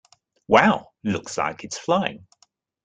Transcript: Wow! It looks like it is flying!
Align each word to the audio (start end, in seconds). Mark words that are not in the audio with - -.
Wow! 0.47 0.93
It 1.03 1.11
looks 1.11 1.37
like 1.37 1.63
it 1.63 1.75
is 1.75 1.79
flying! 1.79 2.25